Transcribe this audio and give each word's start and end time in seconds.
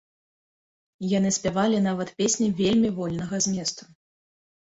Яны 1.17 1.29
спявалі 1.37 1.77
нават 1.87 2.09
песні 2.21 2.47
вельмі 2.61 2.89
вольнага 2.97 3.35
зместу. 3.47 3.83